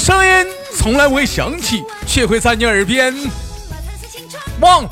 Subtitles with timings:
[0.00, 3.14] 声音从来不会响起，却会在你耳边
[4.58, 4.88] 忘了；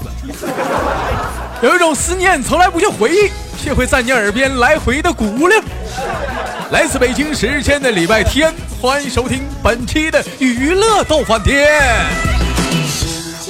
[1.62, 5.58] 有一种思念从来不去回忆，却会在你耳边来回的鼓溜。
[6.70, 8.52] 来自北京时间的礼拜天，
[8.82, 11.70] 欢迎收听本期的娱乐逗翻天。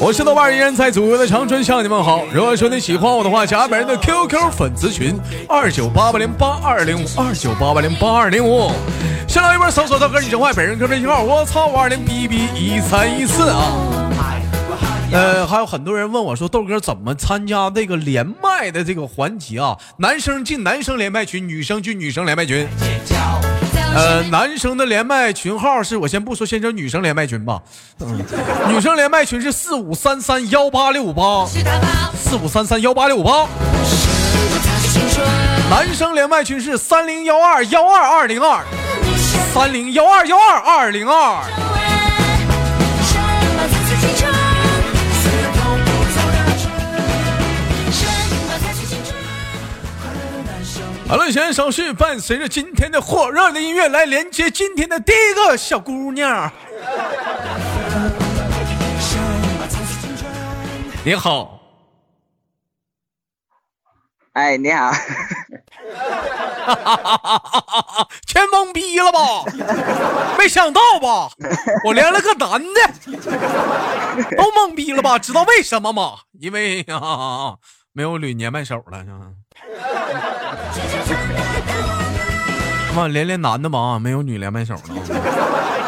[0.00, 2.22] 我是豆瓣依然在祖国的长春向你们好。
[2.32, 8.70] 如果说你喜欢我的话，加本人的 QQ 粉丝群二九八八零八二零五二九八八零八二零五。
[9.28, 13.72] 新浪微博搜索豆哥你真坏，本人个人微信号我操五二零 B B 一三一四啊。
[15.12, 19.76] 呃，还有很多人问我说豆哥怎么参加这个连麦的这个环节啊？
[19.98, 22.66] 男生进男生连麦群，女生进女生连麦群。
[23.94, 27.60] 呃，男生的连麦群号是我先不说，先说女生连麦群吧。
[28.00, 28.18] 嗯，
[28.68, 31.46] 女生连麦群是四五三三幺八六五八，
[32.14, 33.46] 四五三三幺八六五八。
[35.68, 38.64] 男生连麦群是三零幺二幺二二零二，
[39.52, 41.42] 三零幺二幺二二零二。
[51.08, 56.52] 好了，先手续伴随着今天的火热的音乐来连接今天的第一个小姑娘。
[61.02, 61.60] 你好，
[64.34, 64.92] 哎，你好，
[68.26, 69.18] 全懵逼了吧？
[70.38, 71.30] 没想到吧？
[71.84, 72.80] 我连了个男的，
[74.36, 75.18] 都懵逼了吧？
[75.18, 76.12] 知道为什么吗？
[76.40, 77.54] 因为 啊，
[77.92, 79.04] 没有捋连麦手了，
[82.94, 84.80] 妈，连连男的嘛，没有女连麦手了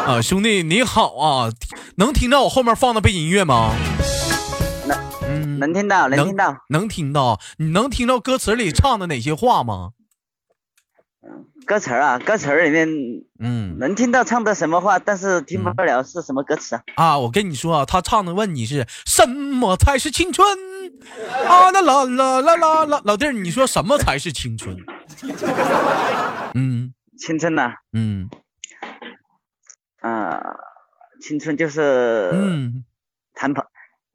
[0.07, 0.21] 啊！
[0.21, 1.49] 兄弟你好啊，
[1.97, 3.71] 能听到我后面放的背景音乐吗？
[5.67, 7.39] 能，听到，能听到，能听到。
[7.57, 9.91] 你能听到歌词里唱的哪些话吗？
[11.67, 12.89] 歌词啊，歌词里面，
[13.39, 16.81] 嗯，能听到唱的什么话，但是听不了是什么歌词啊？
[16.95, 20.45] 啊，我跟你说啊，他唱的问你是什么才是青春？
[21.47, 24.75] 啊，那啦啦啦啦啦，老弟儿，你说什么才是青春？
[26.55, 28.27] 嗯，青春呐，嗯，
[30.01, 30.41] 啊，
[31.21, 32.83] 青春就是嗯，
[33.35, 33.63] 谈朋。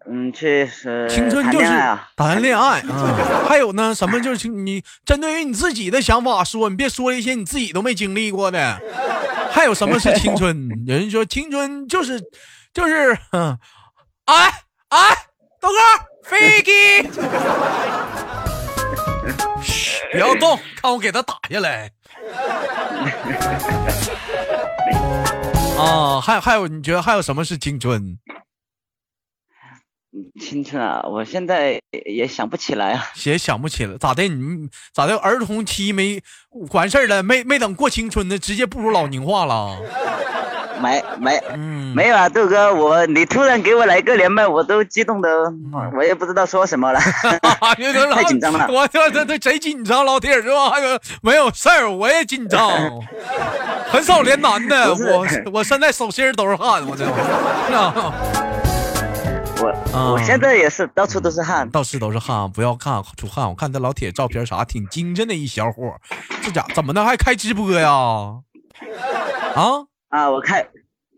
[0.08, 1.66] 嗯，确实，青春就是
[2.14, 3.18] 谈恋爱啊。
[3.48, 8.80] 还有呢，什么就是你针对于你自己的想法说，你别说一些你自己都没经历过的。
[9.50, 10.68] 还有什么是青春？
[10.86, 12.22] 有人说青春就是
[12.72, 13.58] 就是，嗯
[14.26, 14.52] 哎
[14.90, 15.16] 哎，
[15.60, 15.76] 豆哥
[16.22, 16.70] 飞机，
[19.62, 21.90] 嘘，不要动，看我给他打下来。
[25.78, 28.16] 啊，还有还有，你觉得还有什么是青春？
[30.40, 34.26] 青春啊，我现在也想不起来啊， 也想不起来，咋的？
[34.28, 35.16] 你咋的？
[35.18, 36.22] 儿童期没
[36.72, 39.76] 完事儿了，没没等过青春呢，直接步入老龄化了？
[40.78, 45.28] 没没，嗯，没有啊，豆哥，我你突然给我来个连麦，我都激动的，
[45.96, 47.00] 我也不知道说什么了，
[48.12, 48.68] 太紧张了。
[48.70, 50.68] 我这这这贼紧张，老铁是吧？
[50.68, 51.90] 还有没有事儿？
[51.90, 52.70] 我也紧张，
[53.88, 57.06] 很少连男的，我我现在手心都是汗，我这。
[59.58, 63.48] 我我现在也是到处都是汗，到处都是汗，不要看出汗。
[63.48, 65.94] 我看这老铁照片啥挺精神的一小伙，
[66.42, 67.90] 这家怎么的还开直播呀？
[69.54, 70.30] 啊啊！
[70.30, 70.66] 我开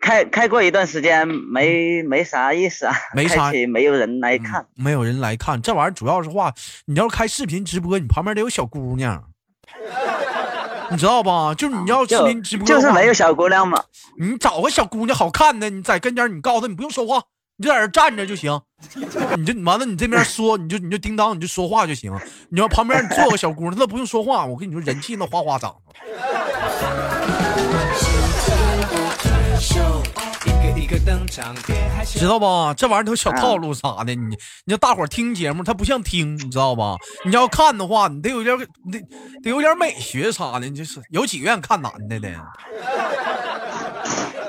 [0.00, 5.60] 开开过一段时间，没没啥意思啊，没啥，没有人来看，没有人来看。
[5.60, 6.54] 这玩意儿主要是话，
[6.86, 9.24] 你要开视频直播，你旁边得有小姑娘，
[10.90, 11.52] 你知道吧？
[11.54, 13.82] 就是你要视频直播，就是没有小姑娘嘛。
[14.20, 17.24] 你找个小姑娘好看的，你在跟前，你告诉她，你不用说话。
[17.60, 18.60] 你就在这站着就行，
[19.36, 22.12] 你就完了，你这边说，你就你就叮当，你就说话就行。
[22.50, 25.74] 你要旁边你坐个小姑娘，那不用说话，我跟你说，人气那哗哗涨。
[32.06, 32.72] 知道吧？
[32.74, 36.96] 这玩意儿都小套路啥的，你你要大伙听节目，他不像听，你知道吧？
[37.24, 38.66] 你要看的话，你得有点得
[39.42, 42.28] 得有点美学啥的，你就是有几个愿意看男的的，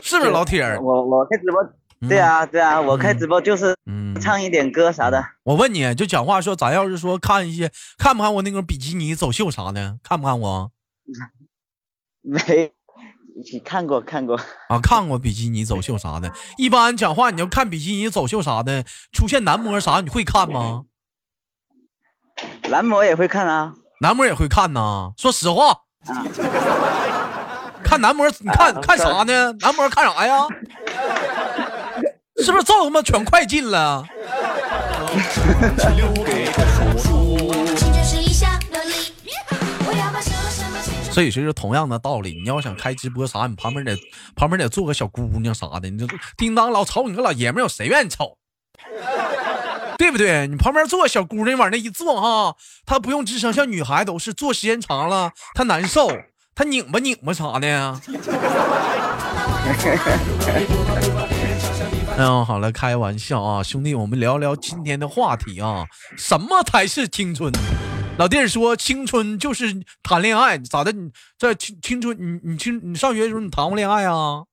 [0.04, 0.80] 是不是老铁儿？
[0.80, 1.60] 我我开直播。
[2.08, 3.76] 对啊，对啊，我开直播就是
[4.22, 5.24] 唱一点歌啥的。
[5.44, 9.98] 我问你就讲话说，咱要是说看一些，看不看我那个比基尼走秀啥的？
[10.04, 10.72] 看不看我？
[12.22, 12.72] 没，
[13.64, 14.38] 看过看过
[14.70, 16.32] 啊，看过比基尼走秀啥的。
[16.58, 20.86] 一般讲话，你要看比基尼走秀啥的，出现男模啥，你会看吗？
[22.70, 25.12] 男模也会看啊，男模也会看呐。
[25.18, 25.82] 说实话，
[27.84, 29.52] 看男模，你看看啥呢？
[29.60, 30.48] 男模看啥呀？
[32.44, 34.06] 是不是照他妈全快进了？
[41.12, 43.98] 所以说是同样的道理，你要想开直播啥，你旁边得
[44.36, 46.08] 旁边得坐个小姑娘啥的，你就
[46.38, 48.38] 叮当老瞅你个老爷们有谁愿意瞅？
[49.98, 50.48] 对不对？
[50.48, 52.56] 你旁边坐个小姑娘往那一坐哈，
[52.86, 56.10] 她不用吱声，像女孩都是坐时间长了她难受，
[56.56, 58.00] 她拧巴拧巴啥的
[62.20, 62.24] 呀。
[62.24, 65.86] 哎呦，好了，开玩笑啊，兄弟，我们聊聊今天的话题啊，
[66.18, 67.52] 什么才是青春？
[68.18, 70.92] 老弟儿说青春就是谈恋爱，咋的？
[70.92, 74.44] 你这青青春，你你青你上学的时候你谈过恋爱啊？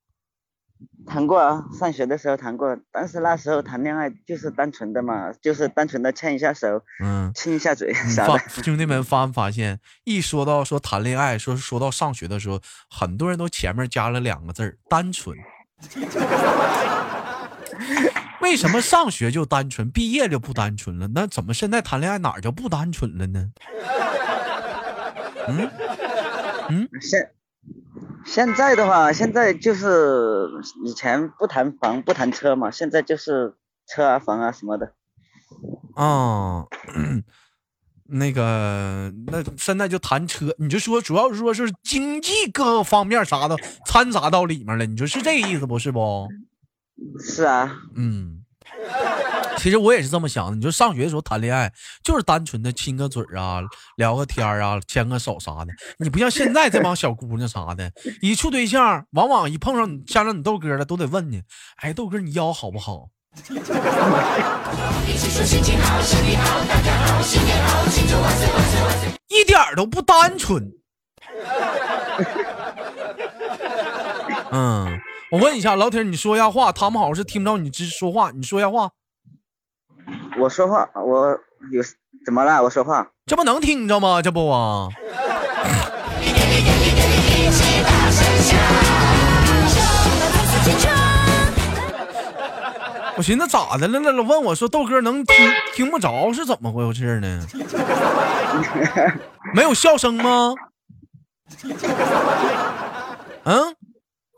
[1.07, 8.39] 谈过啊，上学的时候谈过，但是那时候谈恋爱就是单纯的嘛，就是单纯的牵一下手，嗯，亲一下嘴啥的。
[8.63, 15.37] 兄弟们发没发现，一说到说谈恋爱，说说到上学的时候，很多人都前面加了两个字儿：单纯。
[18.41, 21.09] 为什么上学就单纯，毕业就不单纯了？
[21.15, 23.51] 那怎么现在谈恋爱哪就不单纯了呢？
[25.49, 25.71] 嗯
[26.69, 27.31] 嗯，现
[28.25, 30.49] 现在的话，现在就是
[30.85, 33.55] 以前不谈房不谈车嘛，现在就是
[33.87, 34.93] 车啊房啊什么的。
[35.95, 36.67] 啊，
[38.09, 43.57] 那个那现在就谈车，你就说主要说是经济各方面啥的
[43.87, 46.29] 掺杂到里面了，你说是这个意思不是不？
[47.21, 48.43] 是啊，嗯，
[49.59, 50.57] 其实我也是这么想的。
[50.57, 51.73] 你说上学的时候谈恋爱，
[52.03, 53.61] 就是单纯的亲个嘴啊，
[53.97, 55.73] 聊个天啊，牵个手啥的。
[55.99, 61.43] 你不像现在这帮小姑娘啥的，一处对象，往往一碰上，加上你豆哥了，都得问你，
[61.77, 63.11] 哎，豆哥你腰好不好？
[69.29, 70.73] 一点都不单纯。
[74.51, 74.99] 嗯。
[75.37, 78.89] 我问一下老铁，你说一下话，他们好像是听不着你直说话，你说一下话。
[80.41, 81.39] 我说话，我
[81.71, 81.83] 有
[82.25, 82.63] 怎么了？
[82.63, 84.23] 我说话，这不能听着吗？
[84.23, 84.89] 这不啊。
[93.19, 94.01] 我寻思咋的了？
[94.01, 95.37] 那老问我说豆哥能听
[95.75, 97.47] 听不着是怎么回事呢？
[99.53, 100.55] 没有笑声吗？
[103.45, 103.77] 嗯？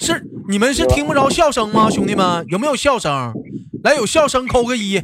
[0.00, 2.44] 是你们是听不着笑声吗，兄弟们？
[2.48, 3.34] 有没有笑声？
[3.82, 5.02] 来，有笑声扣个一。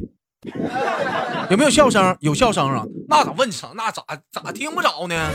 [1.50, 2.16] 有没有笑声？
[2.20, 2.84] 有笑声啊？
[3.08, 3.70] 那咋问声？
[3.74, 5.30] 那咋咋听不着呢？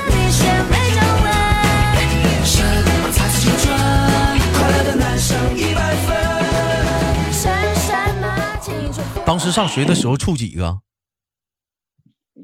[9.25, 10.79] 当时上学的时候处几个？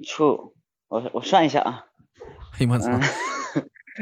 [0.06, 0.54] 处，
[0.90, 1.86] 我我算一下啊。
[2.60, 2.78] 哎呀妈！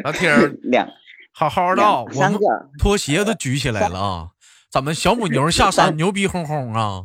[0.03, 0.87] 老铁 两。
[1.33, 2.39] 好好的，我们
[2.77, 4.27] 拖鞋都举起来了啊！
[4.71, 7.03] 咱们小母牛下山牛逼哄哄啊！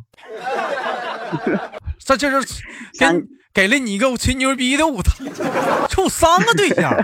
[2.04, 2.62] 这这是
[2.98, 3.06] 给
[3.52, 5.24] 给了你一个吹牛逼的舞台，
[5.88, 6.94] 处三个对象，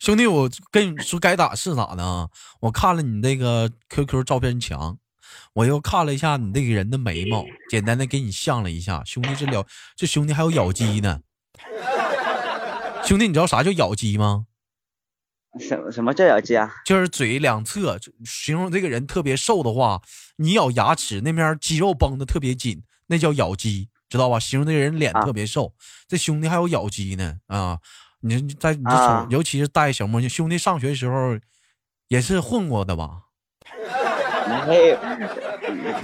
[0.00, 2.28] 兄弟，我跟你说该咋是咋的啊！
[2.60, 4.98] 我看了你那个 QQ 照片墙，
[5.54, 9.64] 我又看了一下你那个人的眉毛，简单的给你像了一下，兄弟这了，
[9.96, 11.20] 这兄弟还有咬肌呢。
[13.04, 14.46] 兄弟，你知道啥叫咬肌吗？
[15.58, 16.70] 什什么叫咬肌啊？
[16.84, 20.00] 就是嘴两侧，形容这个人特别瘦的话，
[20.36, 24.38] 你咬牙齿那边肌肉绷的特别紧，那叫咬肌，知道吧？
[24.38, 25.72] 形容这个人脸特别瘦。
[26.08, 27.78] 这兄弟还有咬肌呢啊！
[28.20, 28.82] 你在你
[29.28, 31.38] 尤其是戴小墨镜，兄弟上学的时候
[32.08, 33.20] 也是混过的吧？
[34.66, 34.96] 没，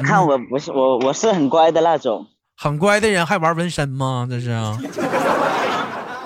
[0.02, 2.26] 看我不是我，我是很乖的那种。
[2.57, 4.26] 很乖的人还玩纹身吗？
[4.28, 4.78] 这是啊。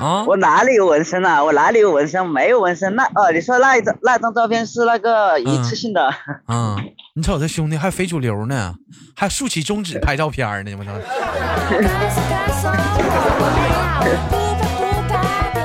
[0.05, 0.23] 啊！
[0.25, 1.43] 我哪里有纹身啊？
[1.43, 2.29] 我哪里有纹身？
[2.29, 2.95] 没有纹身。
[2.95, 6.15] 那哦，你说那一张那张照片是那个一次性的。
[6.47, 6.77] 嗯，
[7.15, 8.75] 你瞅这兄弟还非主流呢，
[9.17, 10.93] 还竖起中指拍照片呢，我操！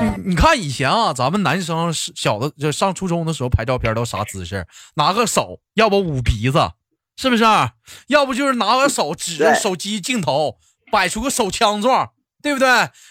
[0.00, 4.66] 你你看以前啊，咱们男生小的就上初中的时候拍照片都啥姿势？
[4.94, 6.70] 拿个手，要不捂鼻子，
[7.18, 7.44] 是不是？
[8.06, 10.56] 要不就是拿个手指着手机镜头，
[10.90, 12.12] 摆出个手枪状。
[12.42, 12.68] 对不对？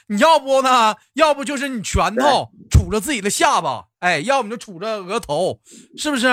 [0.08, 0.96] 你要不呢？
[1.14, 5.60] 要不就是你拳头杵着自己的下巴，哎，要么就杵着额头，
[5.98, 6.28] 是不是？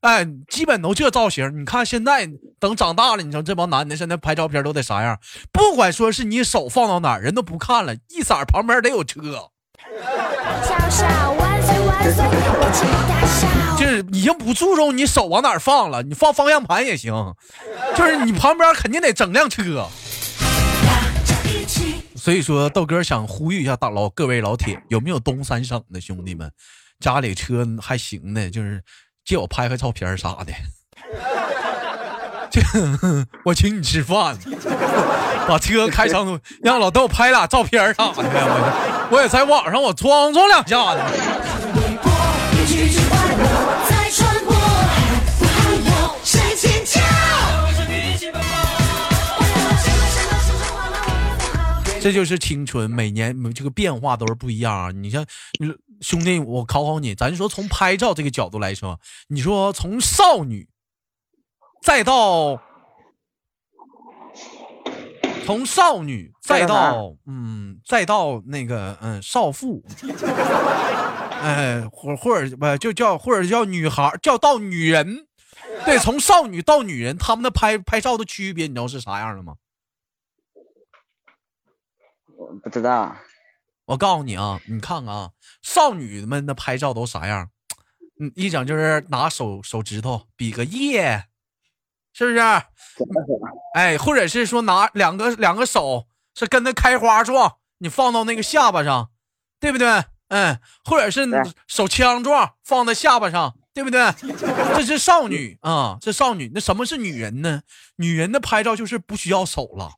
[0.00, 1.60] 哎，基本都这造型。
[1.60, 2.26] 你看现在
[2.58, 5.18] 等长大了，你说这帮男的现在拍照片都得啥样？
[5.52, 9.20] 不管说是你手放到哪儿，人都不看了，一色旁边得有车，
[13.78, 17.34] 就是已经不注重你手往哪儿放了，你放方向盘也行，
[17.94, 19.86] 就是你旁边肯定得整辆车。
[22.20, 26.52] 所以说，豆哥想呼吁一下大老各位老铁，有没有东三省的兄弟们，
[27.00, 28.84] 家里车还行的，就是
[29.24, 30.52] 借我拍拍照片啥的，
[32.52, 32.60] 这
[33.42, 34.36] 我请你吃饭，
[35.48, 41.00] 把车开上，让老豆拍俩照片啥的，我我也在网上我装装两下子。
[52.00, 54.90] 这就是青春，每年这个变化都是不一样啊。
[54.90, 55.24] 你像
[56.00, 60.66] 兄弟，我考考你，咱说从拍照这个角度来说，你说从少女
[61.82, 62.58] 再到
[65.44, 69.84] 从少女再到嗯再到那个嗯少妇，
[71.42, 75.26] 哎或或者不就叫或者叫女孩叫到女人，
[75.84, 79.56] 对，从少女到女人，他们的拍拍照的区别，你知道是啥样的吗？
[82.62, 83.16] 不知道，
[83.86, 85.30] 我告诉你啊，你看看啊，
[85.62, 87.50] 少女们的拍照都啥样？
[88.20, 91.26] 嗯，一整就是拿手手指头比个耶，
[92.12, 92.38] 是不是？
[93.74, 99.10] 哎，或者是说拿两个两个手是跟那开花状，你放到那个下巴上，
[99.58, 100.04] 对不对？
[100.28, 101.26] 嗯，或者是
[101.66, 104.12] 手枪状放在下巴上，对不对？
[104.76, 106.52] 这是少女啊，这少女。
[106.54, 107.62] 那什么是女人呢？
[107.96, 109.90] 女人的拍照就是不需要手了。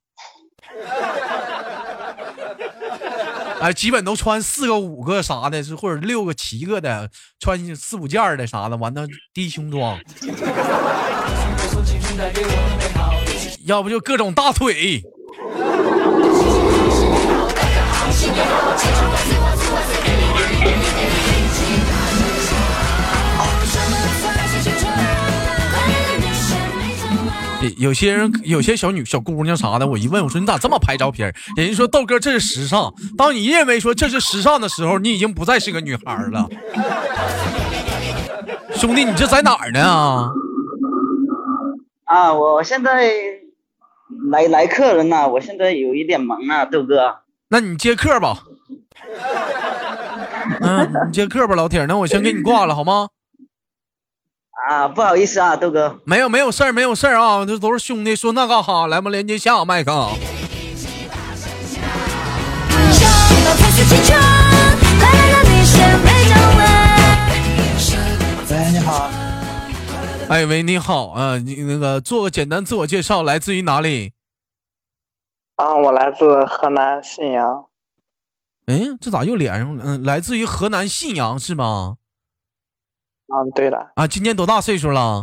[3.63, 9.97] 哎，基本都穿四个、五个啥的，是或者六个、七个的，穿四五件的啥的，完了低胸装，
[13.65, 15.01] 要不就各种大腿。
[27.77, 31.35] 有些人，有些小女、小姑娘啥的，我一问，我说你咋这么拍照片？
[31.57, 32.93] 人家说豆哥这是时尚。
[33.17, 36.49] 当你认为说这是时尚的时候，你已经不再是个女孩了。
[38.75, 40.31] 兄弟，你这在哪儿呢？
[42.05, 43.13] 啊，我现在
[44.31, 47.19] 来来客人了，我现在有一点忙啊，豆哥。
[47.49, 48.39] 那你接客吧。
[50.61, 51.87] 嗯，你接客吧，老铁。
[51.87, 53.09] 那我先给你挂了，好吗？
[54.69, 58.87] 啊，不好意思啊，豆哥，没有没有事儿，没有事儿啊，这都是兄弟，说那干哈？
[58.87, 60.11] 来吧，连接下麦克。
[68.49, 69.11] 喂，你好。
[70.29, 74.13] 哎喂，你好啊，你那个做个简单自我介绍，来自于哪里？
[75.57, 77.65] 啊，我来自河南信阳。
[78.67, 79.83] 哎，这咋又连上了？
[79.85, 81.97] 嗯，来自于河南信阳是吗？
[83.35, 85.21] 嗯，对了啊，今年多大岁数了？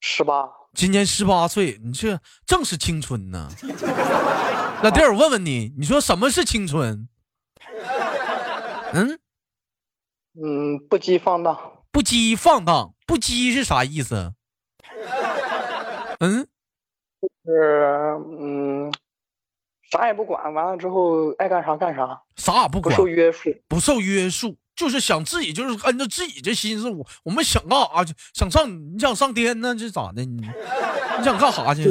[0.00, 0.50] 十八。
[0.74, 3.48] 今年十八岁，你这正是青春呢。
[4.82, 7.08] 老弟儿，我问问你，你说什么是青春？
[8.92, 9.18] 嗯
[10.34, 11.56] 嗯，不羁放荡。
[11.92, 14.34] 不羁放荡，不羁是啥意思？
[16.18, 16.44] 嗯，
[17.20, 18.92] 就是嗯，
[19.92, 24.56] 啥也不管，完了之后爱干啥干啥，啥也不管，不受约束，不受约束。
[24.76, 28.14] 就是想自己，就是按照自己这心思，我我们想干啥去？
[28.32, 29.74] 想上你想上天呢？
[29.74, 30.24] 这咋的？
[30.24, 30.36] 你
[31.18, 31.90] 你想干啥去？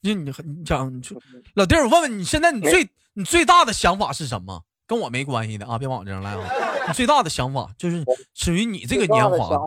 [0.00, 1.20] 你你你想就
[1.54, 4.64] 老弟，我问问你，现在你最你最大的想法是什么？
[4.86, 5.78] 跟我没关系的啊！
[5.78, 6.40] 别往这上来啊！
[6.88, 9.62] 你最大的想法就是属于你这个年华。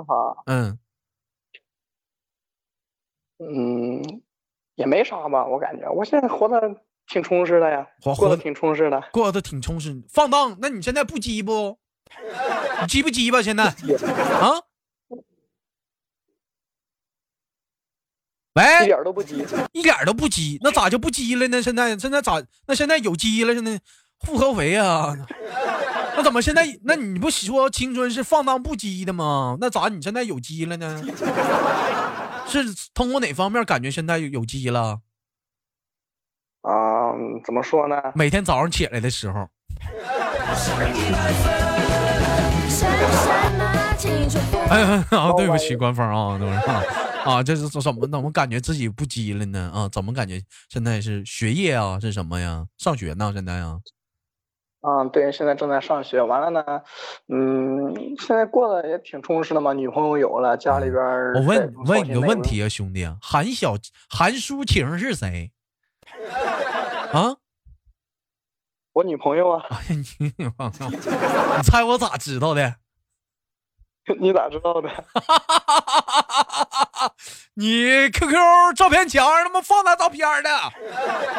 [0.47, 0.77] 嗯
[3.39, 4.21] 嗯，
[4.75, 6.75] 也没啥吧，我感觉我现在活的
[7.07, 10.03] 挺充实的呀，活的挺充实的，过得挺充实。
[10.09, 10.57] 放荡？
[10.59, 11.77] 那你现在不羁不？
[12.81, 13.41] 你急不急吧？
[13.41, 14.61] 现在啊？
[18.55, 20.59] 喂，一点都不急，一点都不急。
[20.61, 21.59] 那咋就不急了呢？
[21.61, 22.39] 现在现在咋？
[22.67, 23.53] 那现在有鸡了？
[23.53, 23.79] 现在
[24.19, 25.15] 复合肥啊？
[26.15, 26.79] 那怎么现在？
[26.83, 29.57] 那你不说青春是放荡不羁的吗？
[29.59, 31.03] 那咋你现在有鸡了呢？
[32.47, 34.99] 是通过哪方面感觉现在有鸡了？
[36.61, 37.11] 啊，
[37.43, 37.95] 怎么说呢？
[38.13, 39.49] 每天早上起来的时候。
[44.69, 46.53] 哎，啊，对不起，官方啊，都是
[47.23, 49.71] 啊，这是怎么怎么感觉自己不羁了呢？
[49.73, 51.99] 啊，怎么感觉现在是学业啊？
[51.99, 52.65] 是什么呀？
[52.77, 53.31] 上学呢？
[53.33, 53.77] 现在呀？
[54.81, 56.21] 嗯，对，现在正在上学。
[56.21, 56.81] 完了呢，
[57.29, 61.01] 嗯，现在过得也挺充实的嘛，女朋友有了，家里边。
[61.35, 63.75] 我问问你个问题啊，兄弟，韩小
[64.09, 65.51] 韩淑晴是谁？
[67.13, 67.37] 啊？
[68.93, 69.65] 我女朋友啊！
[69.69, 72.75] 哎 呀，你你猜我咋知道的？
[74.19, 74.89] 你咋知道的？
[77.55, 78.35] 你 QQ
[78.75, 80.49] 照片墙他妈放他照片的，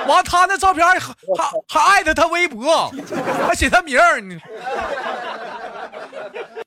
[0.08, 1.14] 完他那照片还还
[1.68, 2.90] 还艾特他微博，
[3.46, 4.20] 还写他名儿。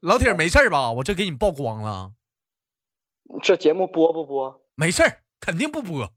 [0.01, 0.91] 老铁没事吧？
[0.91, 2.11] 我这给你曝光了。
[3.41, 4.61] 这节目播不播？
[4.75, 5.03] 没事
[5.39, 6.09] 肯定不播，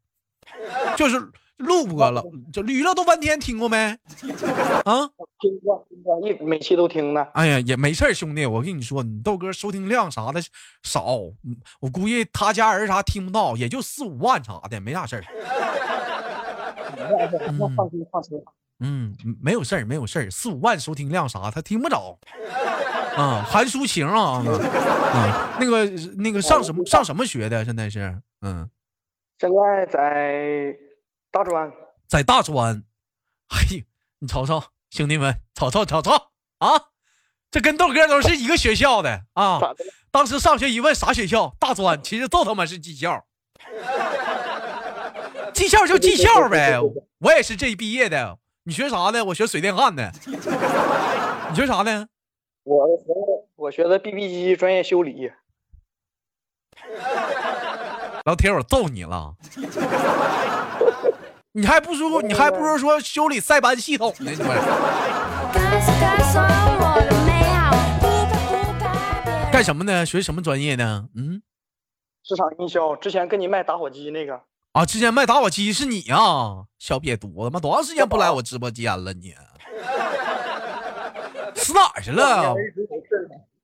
[0.96, 1.32] 就是。
[1.60, 3.76] 录播了，这娱乐都半天听过没？
[4.84, 7.26] 啊，听过，听过，一每期都听呢。
[7.34, 10.40] 哎呀，也没事兄弟，我跟你说，你豆哥收听量啥的
[10.82, 11.16] 少，
[11.80, 15.24] 我估计他家人啥听不到，也就四五万啥的，没啥事儿。
[17.76, 18.42] 放心放心。
[18.82, 22.18] 嗯，没有事儿，没有事儿，四五万收听量啥，他听不着。
[23.16, 24.58] 啊，韩抒情啊，嗯，
[25.60, 25.84] 那个
[26.16, 27.62] 那个上什么上什么学的？
[27.64, 28.70] 现在是，嗯，
[29.38, 30.74] 现在在
[31.30, 31.72] 大专，
[32.08, 32.82] 在大专。
[33.48, 33.86] 嘿，
[34.18, 36.10] 你瞅瞅，兄弟们，瞅瞅瞅瞅
[36.58, 36.88] 啊，
[37.50, 39.60] 这跟豆哥都是一个学校的啊。
[40.10, 43.24] 当时上学一问啥学校，大专，其实都他妈是技校。
[45.54, 46.80] 技校就技校呗，
[47.18, 48.38] 我也是这毕业的。
[48.64, 49.24] 你学啥的？
[49.26, 50.12] 我学水电焊的。
[50.26, 52.08] 你学啥的？
[52.64, 53.04] 我学
[53.56, 55.30] 我学的 BB 机专业修理。
[58.24, 59.34] 老铁，我揍你了！
[61.52, 64.56] 你还不如你还不如说修理塞班系统呢，你们。
[69.50, 70.06] 干什么呢？
[70.06, 71.08] 学什么专业呢？
[71.16, 71.42] 嗯，
[72.22, 72.94] 市场营销。
[72.94, 74.40] 之前跟你卖打火机那个。
[74.72, 74.86] 啊！
[74.86, 77.50] 之前卖打火机是你啊，小瘪犊子！
[77.50, 79.12] 妈，多长时间不来我直播间了？
[79.12, 79.34] 你
[81.56, 82.54] 死哪去了？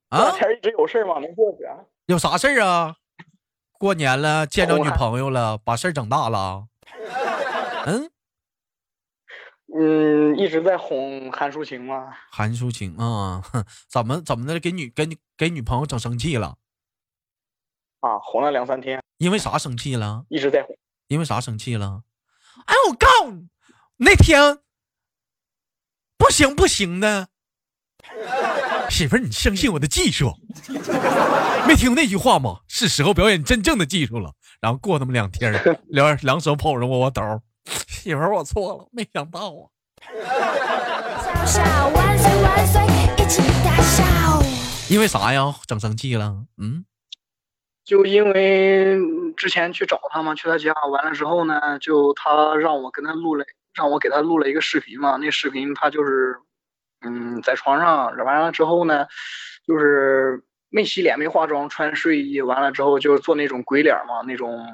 [0.09, 0.31] 啊？
[0.31, 1.21] 前一直有事吗？
[1.21, 1.59] 没过去。
[2.07, 2.95] 有啥事儿啊？
[3.79, 6.65] 过年了，见着女朋友了，把事儿整大了。
[7.87, 8.11] 嗯
[9.73, 12.13] 嗯，一直在哄韩淑晴吗？
[12.29, 13.41] 韩淑晴啊，
[13.89, 14.59] 怎么怎么的？
[14.59, 16.57] 给女给给女朋友整生气了？
[18.01, 19.01] 啊，哄了两三天。
[19.17, 20.25] 因为啥生气了？
[20.27, 20.77] 一直在哄。
[21.07, 22.03] 因为啥生气了？
[22.65, 23.47] 哎，我告诉你，
[23.95, 24.59] 那天
[26.17, 27.29] 不行不行的，
[28.89, 30.33] 媳妇儿，你相信我的技术。
[31.65, 32.61] 没听那句话吗？
[32.67, 34.33] 是时候表演真正的技术了。
[34.59, 35.53] 然后过那么两天，
[35.87, 37.21] 两两手捧着窝窝兜，
[37.87, 39.69] 媳妇儿，我错了，没想到啊。
[44.89, 45.53] 因为啥呀？
[45.67, 46.45] 整生气了？
[46.57, 46.85] 嗯。
[47.83, 48.97] 就因为
[49.37, 55.15] 之前去找他嘛，去他家完了之后呢，就他让我跟他录了，让我给他录了一个视频嘛。
[55.17, 56.37] 那视频他就是，
[57.01, 59.07] 嗯，在床上完了之后呢，
[59.65, 64.65] 就是没洗脸、没化妆、穿睡衣，完了之后就做那种鬼脸嘛，那种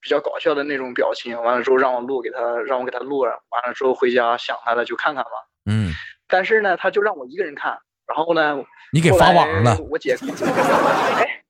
[0.00, 1.40] 比较搞笑的那种表情。
[1.42, 3.32] 完了之后让我录给他，让我给他录了。
[3.50, 5.30] 完了之后回家想他了就看看吧。
[5.66, 5.92] 嗯。
[6.26, 7.78] 但是呢，他就让我一个人看。
[8.06, 9.76] 然后呢，你给发网上了？
[9.90, 10.16] 我姐。
[11.16, 11.42] 哎。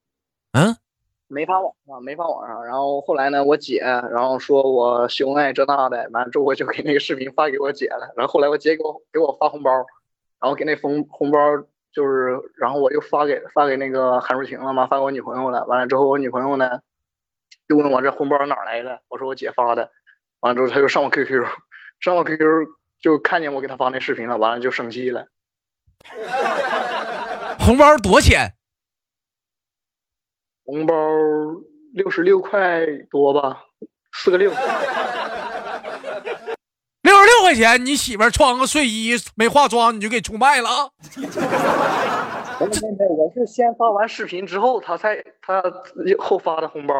[0.53, 0.75] 嗯，
[1.29, 2.65] 没发网上，没发网上。
[2.65, 8.13] 然后后来呢，我姐，然后说我秀恩爱这那的，完了之后我就给那个视频发给我姐了。
[8.17, 9.71] 然后后来我姐给我给我发红包，
[10.41, 11.39] 然后给那红红包
[11.93, 15.67] 就是，然后我又发给发给那个韩淑婷了嘛，发给我女朋友了。
[15.67, 16.81] 完了之后我女朋友呢，
[17.69, 19.91] 就问我这红包哪来的，我说我姐发的。
[20.41, 21.45] 完了之后他就上我 QQ，
[22.01, 22.67] 上我 QQ
[23.01, 25.27] 就看见我给他发那视频了，完了就生气了。
[27.59, 28.55] 红包多少钱？
[30.65, 30.95] 红包
[31.93, 33.65] 六十六块多吧，
[34.13, 34.51] 四个六，
[37.03, 40.69] 六十六块钱，你媳妇穿个睡衣没化妆你就给出卖了？
[42.61, 45.63] 我是先发完视频之后，他才他
[46.19, 46.95] 后发的红包。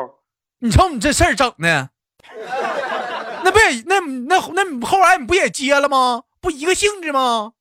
[0.61, 1.91] 你瞅你这事儿整的，
[3.45, 6.23] 那不也那那那后来你不也接了吗？
[6.41, 7.53] 不一个性质吗？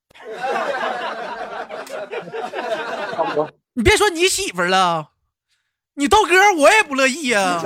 [3.74, 5.10] 你别说你媳妇了。
[5.96, 7.60] 你豆哥，我也不乐意呀，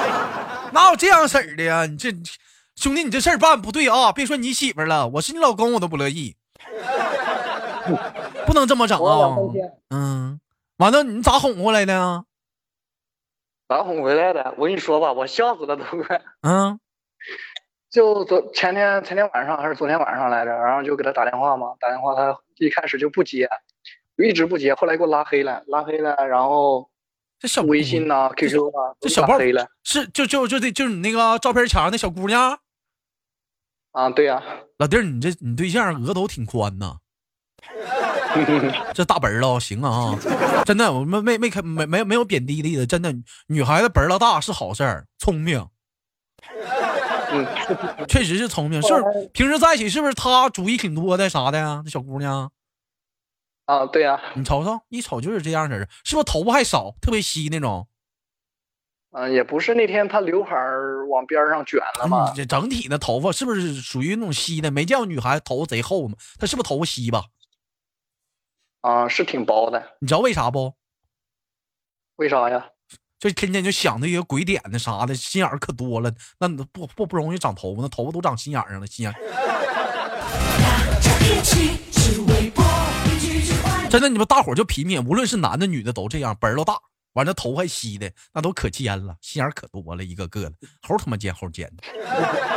[0.72, 1.86] 哪有这样式儿的呀？
[1.86, 2.10] 你这
[2.76, 4.12] 兄弟，你这事儿办不对啊！
[4.12, 6.36] 别说你媳妇了，我是你老公，我都不乐意，
[8.46, 9.36] 不能这么整啊！
[9.88, 10.38] 嗯，
[10.76, 12.24] 完了，你咋哄过来的？
[13.72, 14.54] 咋哄回来的？
[14.58, 16.20] 我跟你说吧，我笑死了，都快。
[16.42, 16.78] 嗯，
[17.90, 23.48] 就昨前天前天晚上还是昨天晚上来着，然后就给他打电话嘛，打电话他一开始就不接，
[24.16, 26.88] 就一直不接，后来给我拉黑了，拉黑了，然后。
[27.38, 29.36] 这小微信呐，QQ 啊，这小包
[29.82, 32.56] 是就就就这就是你那个照片墙那小姑娘
[33.90, 34.40] 啊，对呀，
[34.78, 36.98] 老弟儿，你这你对象额头挺宽呐，
[38.94, 40.16] 这大本了，行啊，
[40.64, 43.14] 真的，我们没没看没没没有贬低的意思，真的，
[43.46, 45.66] 女孩子本儿大是好事儿，聪明，
[47.30, 47.46] 嗯，
[48.08, 48.88] 确实是聪明，是？
[49.32, 51.82] 平时在一起是不是她主意挺多的啥的呀？
[51.84, 52.50] 那小姑娘。
[53.66, 57.86] 啊，对呀，你瞅瞅，一瞅就是这样式的，是不是头发还少，特别稀那种？
[59.12, 62.32] 嗯，也不是，那天他刘海儿往边上卷了嘛。
[62.34, 64.70] 这整体的头发是不是属于那种稀的？
[64.70, 66.16] 没见过女孩子头发贼厚吗？
[66.40, 67.24] 她是不是头发稀吧？
[68.82, 69.82] 啊，是挺薄的。
[70.00, 70.74] 你知道为啥不？
[72.16, 72.66] 为啥呀？
[73.18, 76.12] 就天天就想那些鬼点子啥的，心眼儿可多了。
[76.38, 79.14] 那不不不容易长头发，那头发都长心眼上了，心眼。
[83.88, 86.76] 真的，你们大伙儿就品品，无论是男的女的都这样，本儿都大，
[87.12, 91.84] 完了头还稀的，那都可尖了，心眼可多了，一个个的，猴他妈尖猴尖的，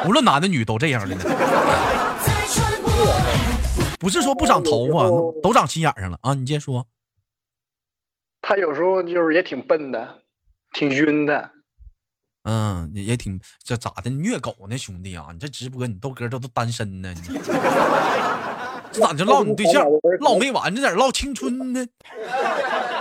[0.07, 1.23] 无论男的女都这样的呢。
[3.99, 5.07] 不是说不长头发，
[5.41, 6.33] 都长心眼上了啊！
[6.33, 6.85] 你接着说。
[8.41, 10.21] 他有时候就是也挺笨的，
[10.73, 11.51] 挺晕的。
[12.43, 14.09] 嗯，也也挺这咋的？
[14.09, 15.29] 虐狗呢，兄弟啊！
[15.33, 17.21] 你这直播，你豆哥这都单身呢，你
[18.93, 19.83] 这咋就唠你对象
[20.19, 20.73] 唠没完？
[20.75, 21.85] 这咋唠青春呢？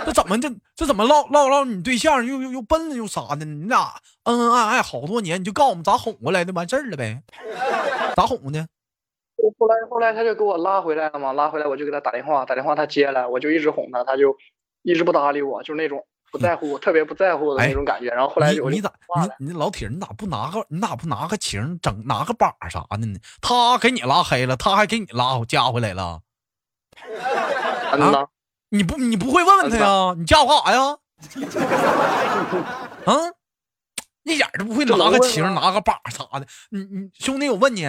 [0.05, 3.45] 这怎么这这怎么唠唠唠你对象又又又笨了又啥的？
[3.45, 7.21] 你俩恩恩爱爱好多年，你就告诉我们咋哄过来的，完事儿了呗？
[8.15, 8.67] 咋哄的？
[9.57, 14.35] 后来后来他就给我拉回来了嘛，拉回来我就给他打电话，打电话他接了，我就一直哄他，他就
[14.83, 16.05] 一直不搭理我，就是那种。
[16.31, 18.09] 不在乎，特别不在乎的那种感觉。
[18.09, 18.91] 然后后来你咋
[19.39, 23.17] 你你老铁，你咋不拿个你咋不拿个情整拿个把啥的呢？
[23.39, 26.19] 他给你拉黑了，他还给你拉加回来了。
[27.91, 28.27] 啊？
[28.67, 30.13] 你不你不会问问他呀？
[30.17, 30.97] 你加我干啥呀？
[33.05, 33.15] 啊？
[34.23, 36.45] 一点都不会拿个情拿个把啥的。
[36.71, 37.83] 你你兄弟，我问你，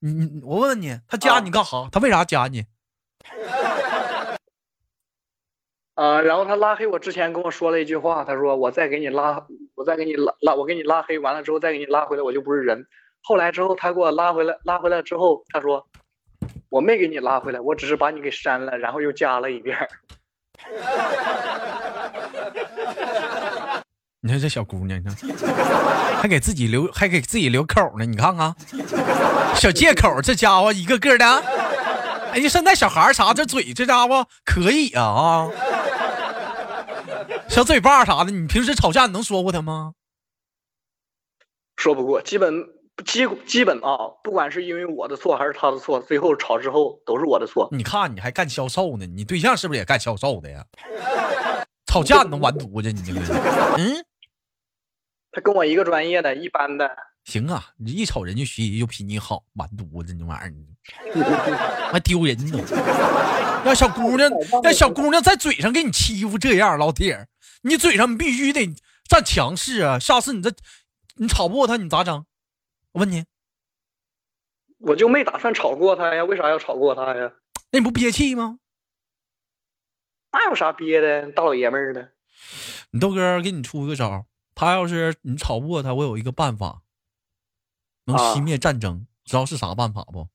[0.00, 1.88] 你你我问问你，他加你干啥？
[1.90, 2.64] 他为啥加你？
[5.94, 12.86] 啊， 然后他拉黑我之前跟我说了一句话，他说我再给你拉，我再给你拉拉，我给你拉黑完了之后再给你拉回来，我就不是人。
[13.22, 15.86] 后来之后他给我拉回来，拉回来之后他说
[16.68, 19.76] 我没给你拉回来，我只是把你给删了，然后又加了一遍。
[24.26, 25.14] 你看这小姑娘，你看
[26.20, 28.52] 还给自己留还给自己留口呢，你看看
[29.54, 31.24] 小借口，这家伙一个个的。
[32.32, 35.48] 哎呀，现在小孩啥这嘴这家伙可以啊啊！
[37.48, 39.92] 小嘴巴啥的，你平时吵架你能说过他吗？
[41.76, 42.52] 说不过，基本
[43.04, 47.68] 基基本啊，不管是因为我的错还是他的错，最后吵之后都是我的错。
[47.70, 50.64] 你看你还干销售呢，你对象是不是也干销售的呀？
[51.86, 52.92] 吵架你能完犊子？
[52.92, 53.20] 你这个，
[53.78, 54.04] 嗯，
[55.36, 56.96] 他跟我一个专业的，一般的。
[57.24, 60.66] 行啊，你一瞅人家学习就比你好，完犊子，你玩意
[61.12, 62.58] 儿，还丢人呢。
[63.62, 64.30] 让小姑娘，
[64.64, 67.28] 让小姑娘在嘴上给你欺负这样，老铁。
[67.60, 68.66] 你嘴上必须得
[69.06, 69.98] 占强势啊！
[69.98, 70.50] 下次你这
[71.16, 72.24] 你吵不过他，你咋整？
[72.92, 73.26] 我问你，
[74.78, 77.30] 我就没打算吵过他呀，为啥要吵过他呀？
[77.72, 78.58] 那你不憋气吗？
[80.32, 81.30] 那有啥憋的？
[81.32, 82.12] 大老爷们儿的。
[82.92, 84.24] 你豆哥给你出个招，
[84.56, 86.80] 他要是你吵不过他，我有一个办法，
[88.06, 90.26] 能熄灭战争，知道是啥办法不？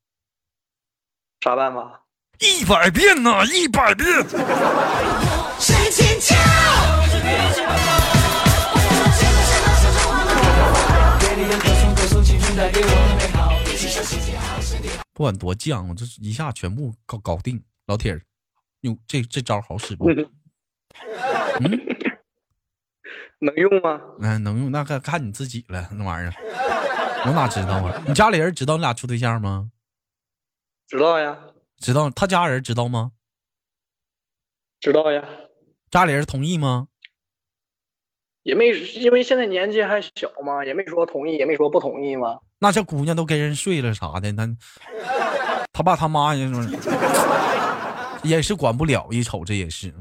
[1.41, 2.03] 啥办法？
[2.37, 4.07] 一百遍呐，一百遍。
[15.13, 17.63] 不管多犟，我这一下全部搞搞定。
[17.87, 18.21] 老铁，
[18.81, 20.07] 用这这招好使不？
[20.11, 20.21] 嗯，
[23.41, 23.99] 能用吗？
[24.19, 25.89] 嗯，能用，那看看你自己了。
[25.91, 26.33] 那玩意儿，
[27.25, 28.01] 我哪知道啊？
[28.07, 29.71] 你家里人知道你俩处对象吗？
[30.87, 31.37] 知道呀。
[31.79, 33.11] 知道他家人知道吗？
[34.79, 35.23] 知道呀。
[35.89, 36.87] 家里人同意吗？
[38.43, 42.39] 也没，因为现在年纪还小嘛，也没说同意，也没说不同意嘛。
[42.59, 44.47] 那这姑娘都跟人睡了啥的，那
[45.73, 46.53] 他爸他妈也是
[48.23, 49.91] 也是管不了，一瞅这也是，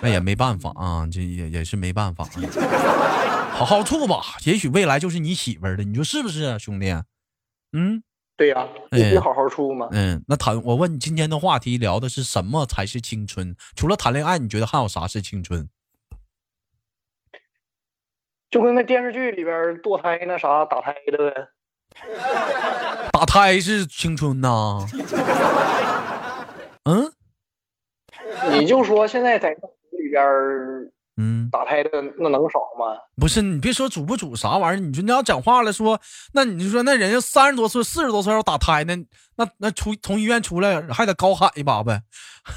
[0.00, 2.28] 那也没办法啊，这也也是没办法。
[3.50, 6.92] 好好处吧，也许未来就是你媳妇儿的，你说是不是，啊兄弟？
[7.72, 8.02] 嗯，
[8.36, 9.88] 对呀，你好好处嘛。
[9.92, 13.56] 嗯，那谈，我问你，今天的话题聊的是什么才是青春？
[13.74, 15.68] 除了谈恋爱，你觉得还有啥是青春？
[18.50, 21.48] 就跟那电视剧里边堕胎那啥打胎的呗，
[23.12, 24.86] 打胎是青春呐。
[26.84, 27.12] 嗯，
[28.50, 29.56] 你就说现在在
[30.22, 32.94] 里边嗯，打胎的那能少吗？
[33.18, 35.98] 不是，你别说主不主啥玩意儿，你说你要讲话了说，
[36.34, 38.94] 那你就说那人家三十多岁、四十多岁要打胎呢，
[39.36, 42.02] 那那出从医院出来还得高喊一把呗，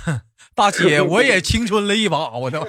[0.53, 2.59] 大姐我也青春了一把，我都。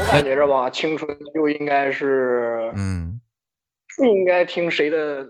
[0.00, 3.20] 我感觉着吧，青春就应该是，嗯，
[3.96, 5.24] 不应该听谁的，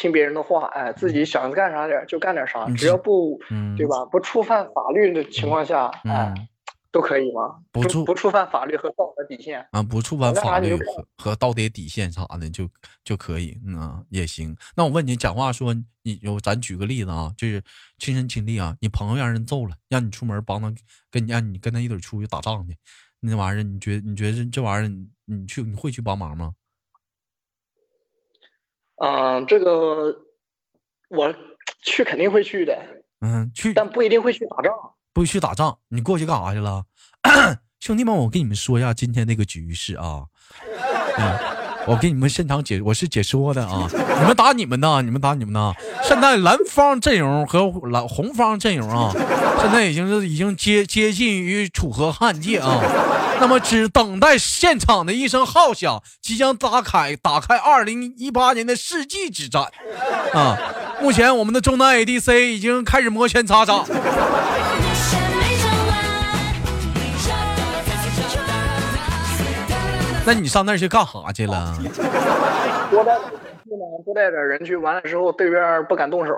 [0.00, 3.38] 听别人的话，哎，自己想干啥点就干点啥，只要不，
[3.76, 4.02] 对吧？
[4.10, 6.32] 不触犯法律的情况下，哎。
[6.92, 7.54] 都可以吗？
[7.70, 12.68] 不触不触犯法律和道德底线啊，不触犯法律和和道德底线啥的就
[13.04, 14.56] 就可以，嗯，也行。
[14.74, 17.62] 那我问你，讲话说你有，咱举个例子啊，就是
[17.98, 20.74] 亲身经历啊，你朋友让人揍了，让你出门帮他，
[21.12, 22.76] 跟你让你跟他一起出去打仗去，
[23.20, 24.90] 那玩意儿，你觉你觉得这玩意儿，
[25.26, 26.54] 你去你会去帮忙吗？
[29.00, 30.14] 嗯，这个
[31.08, 31.34] 我
[31.82, 32.78] 去肯定会去的。
[33.22, 34.72] 嗯，去，但不一定会去打仗。
[35.12, 36.84] 不去打仗，你过去干啥去了？
[37.80, 40.24] 兄弟们，我跟你们说一下今天那个局势啊。
[41.16, 41.38] 嗯，
[41.86, 43.88] 我给你们现场解，我是解说的啊。
[44.20, 45.74] 你们打你们的，你们打你们的。
[46.02, 49.10] 现在蓝方阵容和蓝红方阵容啊，
[49.60, 52.80] 现在已经是已经接接近于楚河汉界啊。
[53.40, 59.64] 那么只等待现场的一声号响，即将打开打开二零一八年的世纪之战
[60.34, 60.58] 啊！
[61.00, 63.86] 目前我们的中单 ADC 已经开始摩拳擦掌。
[70.26, 71.74] 那你上那去干啥去了？
[72.90, 76.34] 多带点人去呢，多带点人去，完了之后对面不敢动手。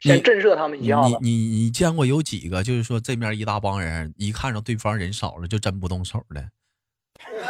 [0.00, 1.18] 先震慑他们一下子。
[1.20, 6.48] 你你你见过有几个，就是说这面一大帮人，一看着对方人少了，就真不动手的？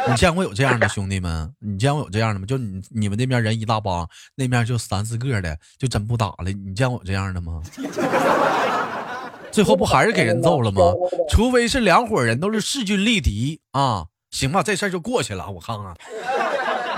[0.07, 1.53] 你见过有这样的兄弟们？
[1.59, 2.45] 你见过有这样的吗？
[2.45, 6.51] 就你你们那边人一大帮，那面就三四个的，就真不打了？
[6.51, 7.61] 你见过有这样的吗？
[9.51, 10.81] 最后不还是给人揍了吗？
[11.29, 15.49] 除非是两伙人都是势均力敌啊，行吧，这事儿就过去了。
[15.51, 15.95] 我看看。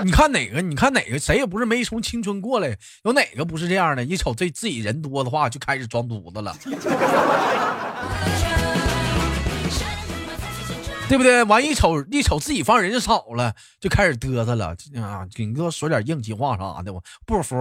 [0.04, 0.60] 你看哪个？
[0.60, 1.18] 你看哪个？
[1.18, 4.04] 谁也不是没从青春过来，有哪个不是这样的？
[4.04, 6.56] 一瞅这自己人多的话，就开始装犊子了，
[11.08, 11.44] 对不对？
[11.44, 15.26] 完一瞅一瞅自己方人少了，就开始嘚瑟了啊！
[15.34, 17.54] 给你给我说点硬气话啥的，我不服，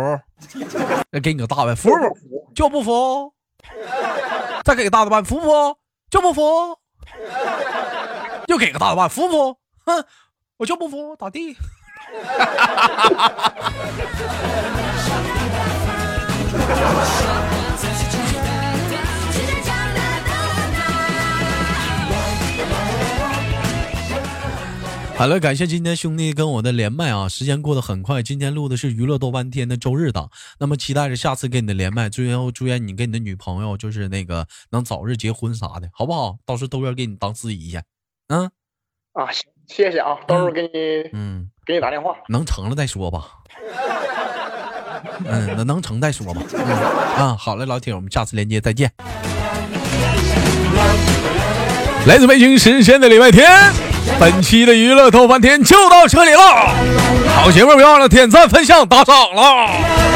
[1.11, 2.51] 再 给你个大碗，服不服？
[2.55, 3.33] 就不服？
[4.63, 5.77] 再给个大的碗，服不服？
[6.09, 6.41] 就不服？
[8.47, 9.59] 又给个大的碗，服不服？
[9.85, 10.05] 哼，
[10.57, 11.55] 我就不服，咋地？
[25.17, 27.29] 好了，感谢今天兄弟跟我的连麦啊！
[27.29, 36.39] 时间过得很快，今天录的是娱乐豆瓣天的周日档，那么期待着下次跟你的连麦，最后祝愿你跟你的女朋友就是那个能早日结婚啥的，好不好？
[36.43, 37.79] 到时候都要给你当司仪去，
[38.29, 38.49] 嗯，
[39.13, 39.50] 啊行。
[39.67, 40.69] 谢谢啊，到时候给你，
[41.13, 43.25] 嗯，给你打电话，能成了再说吧。
[45.25, 46.41] 嗯，那能成再说吧。
[46.53, 46.65] 嗯
[47.17, 48.91] 啊，好嘞，老铁，我们下次连接再见。
[52.07, 53.47] 来自北京时间的礼拜天，
[54.19, 56.73] 本期的娱乐逗翻天就到这里了。
[57.35, 60.10] 好节目别忘了点赞、分享、打赏了。